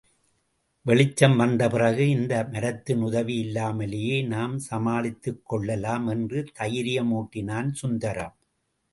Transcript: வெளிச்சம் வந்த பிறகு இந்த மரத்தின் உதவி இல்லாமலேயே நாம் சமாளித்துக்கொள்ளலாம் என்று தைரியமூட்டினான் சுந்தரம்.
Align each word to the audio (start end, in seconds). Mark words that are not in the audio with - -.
வெளிச்சம் 0.85 1.35
வந்த 1.35 1.63
பிறகு 1.69 2.05
இந்த 2.09 2.33
மரத்தின் 2.53 3.01
உதவி 3.01 3.35
இல்லாமலேயே 3.35 4.17
நாம் 4.23 4.55
சமாளித்துக்கொள்ளலாம் 4.69 6.07
என்று 6.07 6.39
தைரியமூட்டினான் 6.59 7.69
சுந்தரம். 7.73 8.35